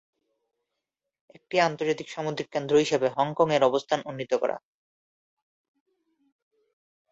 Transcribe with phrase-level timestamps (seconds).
[1.35, 4.57] একটি আন্তর্জাতিক সামুদ্রিক কেন্দ্র হিসাবে হংকং-এর অবস্থান উন্নীত করা।